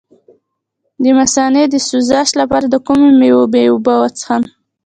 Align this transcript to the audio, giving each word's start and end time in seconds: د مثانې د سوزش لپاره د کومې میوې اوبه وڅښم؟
د 1.01 1.03
مثانې 1.19 1.63
د 1.69 1.75
سوزش 1.87 2.29
لپاره 2.41 2.65
د 2.69 2.75
کومې 2.87 3.09
میوې 3.19 3.63
اوبه 3.71 3.93
وڅښم؟ 3.97 4.43